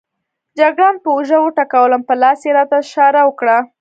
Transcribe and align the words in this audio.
جګړن 0.59 0.95
پر 1.03 1.09
اوږه 1.13 1.37
وټکولم، 1.41 2.01
په 2.07 2.13
لاس 2.21 2.39
یې 2.45 2.51
راته 2.57 2.75
اشاره 2.83 3.21
وکړه. 3.25 3.57